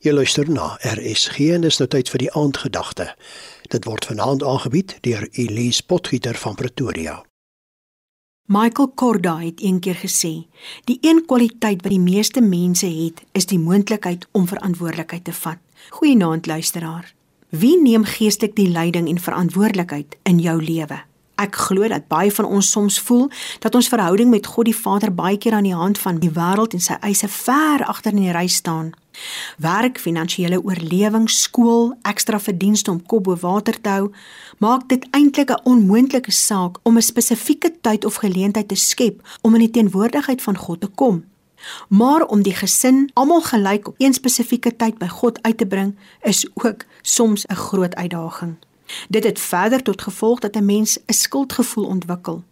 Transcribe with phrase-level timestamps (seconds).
[0.00, 3.10] Jy luister na RSG en dis nou tyd vir die aandgedagte.
[3.68, 7.18] Dit word vanaand aangebied deur Elise Potgieter van Pretoria.
[8.48, 10.48] Michael Korda het eendag gesê:
[10.88, 15.58] "Die een kwaliteit wat die meeste mense het, is die moontlikheid om verantwoordelikheid te vat."
[15.90, 17.12] Goeienaand luisteraar.
[17.48, 21.02] Wie neem geestelik die leiding en verantwoordelikheid in jou lewe?
[21.34, 25.14] Ek glo dat baie van ons soms voel dat ons verhouding met God die Vader
[25.14, 28.32] baie keer aan die hand van die wêreld en sy eise ver agter in die
[28.32, 28.94] ry staan.
[29.56, 34.12] Werk, finansiële oorlewing, skool, ekstra verdienste om kop bo water te hou,
[34.58, 39.54] maak dit eintlik 'n onmoontlike saak om 'n spesifieke tyd of geleentheid te skep om
[39.54, 41.24] in die teenwoordigheid van God te kom.
[41.88, 45.96] Maar om die gesin almal gelyk op een spesifieke tyd by God uit te bring,
[46.22, 48.56] is ook soms 'n groot uitdaging.
[49.08, 52.42] Dit het verder tot gevolg dat 'n mens 'n skuldgevoel ontwikkel.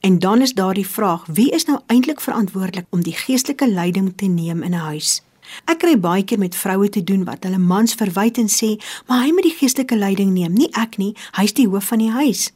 [0.00, 4.12] En dan is daar die vraag: wie is nou eintlik verantwoordelik om die geestelike leiding
[4.16, 5.22] te neem in 'n huis?
[5.64, 9.22] Ek kry baie keer met vroue te doen wat hulle mans verwyd en sê, "Maar
[9.24, 11.14] hy moet die geestelike leiding neem, nie ek nie.
[11.32, 12.52] Hy's die hoof van die huis."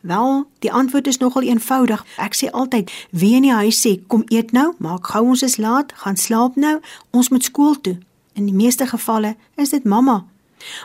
[0.00, 2.04] Wel, die antwoord is nogal eenvoudig.
[2.16, 5.56] Ek sê altyd, wie in die huis sê, "Kom eet nou, maak gou ons is
[5.56, 7.98] laat, gaan slaap nou, ons moet skool toe."
[8.34, 10.24] In die meeste gevalle is dit mamma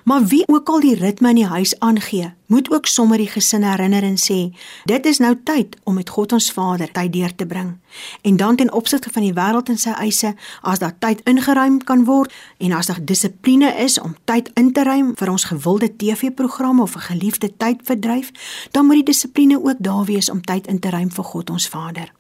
[0.04, 3.64] Maar wie ook al die ritme in die huis aangee, moet ook sommer die gesin
[3.64, 4.40] herinner en sê,
[4.86, 7.78] dit is nou tyd om met God ons Vader tyd deur te bring.
[8.22, 12.06] En dan ten opsigte van die wêreld en sy eise, as daar tyd ingeruim kan
[12.06, 16.82] word en as daar dissipline is om tyd in te ruim vir ons gewilde TV-programme
[16.82, 18.32] of 'n geliefde tydverdryf,
[18.72, 21.68] dan moet die dissipline ook daar wees om tyd in te ruim vir God ons
[21.68, 22.19] Vader.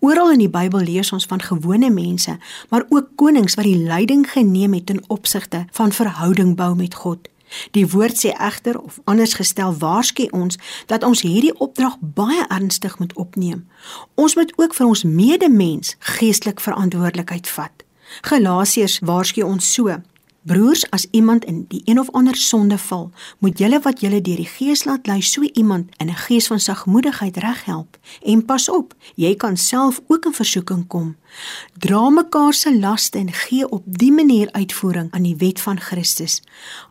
[0.00, 4.30] Oral in die Bybel lees ons van gewone mense, maar ook konings wat die leiding
[4.30, 7.28] geneem het ten opsigte van verhouding bou met God.
[7.70, 12.98] Die woord sê egter of anders gestel waarsku ons dat ons hierdie opdrag baie ernstig
[12.98, 13.66] moet opneem.
[14.14, 17.84] Ons moet ook vir ons medemens geestelik verantwoordelikheid vat.
[18.28, 20.00] Galasiërs waarsku ons so:
[20.48, 24.38] Broers, as iemand in die een of ander sonde val, moet julle wat julle deur
[24.40, 27.98] die Gees laat lei, so iemand in 'n gees van sagmoedigheid reghelp.
[28.22, 31.16] En pas op, jy kan self ook in versoeking kom.
[31.78, 36.42] Dra mekaar se laste en gee op dië manier uitvoering aan die wet van Christus.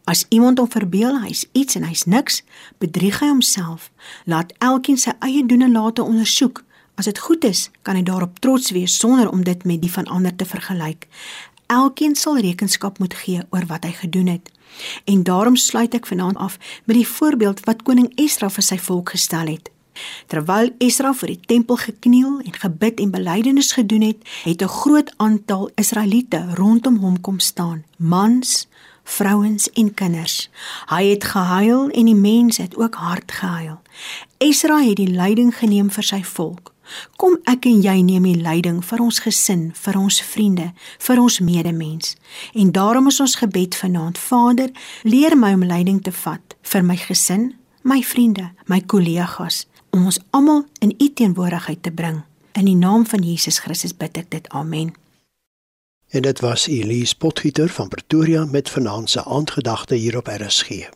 [0.03, 2.43] As iemand hom verbeel hy's iets en hy's niks,
[2.77, 3.91] bedrieg hy homself.
[4.25, 6.63] Laat elkeen sy eie doen en late ondersoek.
[6.95, 10.05] As dit goed is, kan hy daarop trots wees sonder om dit met die van
[10.05, 11.07] ander te vergelyk.
[11.67, 14.51] Elkeen sal rekenskap moet gee oor wat hy gedoen het.
[15.03, 19.09] En daarom sluit ek vanaand af met die voorbeeld wat koning Esra vir sy volk
[19.15, 19.71] gestel het.
[20.31, 25.13] Terwyl Esra vir die tempel gekniel en gebid en belydenis gedoen het, het 'n groot
[25.17, 28.67] aantal Israeliete rondom hom kom staan, mans,
[29.03, 30.49] vrouens en kinders.
[30.85, 33.81] Hy het gehuil en die mense het ook hard gehuil.
[34.37, 36.73] Esra het die leiding geneem vir sy volk.
[37.15, 41.39] Kom ek en jy neem die leiding vir ons gesin, vir ons vriende, vir ons
[41.39, 42.15] medemens.
[42.53, 44.71] En daarom is ons gebed vanaand: Vader,
[45.03, 50.19] leer my om leiding te vat vir my gesin, my vriende, my kollegas, om ons
[50.29, 52.23] almal in U teenwoordigheid te bring.
[52.53, 54.49] In die naam van Jesus Christus bid ek dit.
[54.49, 54.93] Amen.
[56.09, 60.89] En dit was Elise Potgieter van Pretoria met vanaand se aandgedagte hier op RSG.